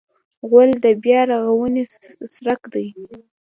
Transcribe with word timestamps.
غول 0.49 0.71
د 0.83 0.85
بیا 1.03 1.19
رغونې 1.31 1.83
څرک 2.35 2.61
دی. 2.73 2.87